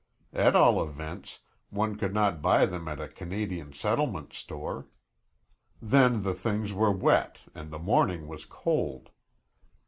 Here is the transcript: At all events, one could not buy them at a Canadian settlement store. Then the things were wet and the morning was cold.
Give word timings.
At 0.33 0.55
all 0.55 0.81
events, 0.83 1.41
one 1.69 1.95
could 1.95 2.11
not 2.11 2.41
buy 2.41 2.65
them 2.65 2.87
at 2.87 2.99
a 2.99 3.07
Canadian 3.07 3.71
settlement 3.71 4.33
store. 4.33 4.87
Then 5.79 6.23
the 6.23 6.33
things 6.33 6.73
were 6.73 6.91
wet 6.91 7.37
and 7.53 7.69
the 7.69 7.77
morning 7.77 8.25
was 8.27 8.43
cold. 8.43 9.11